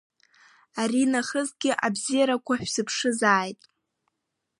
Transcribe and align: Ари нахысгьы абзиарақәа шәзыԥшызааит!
Ари 0.81 1.03
нахысгьы 1.11 1.71
абзиарақәа 1.85 2.53
шәзыԥшызааит! 2.61 3.59